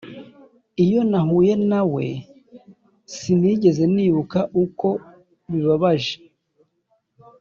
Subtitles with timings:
[0.83, 2.05] iyo nahuye nawe,
[3.15, 4.87] sinigeze nibuka uko
[5.51, 6.15] bibabaje.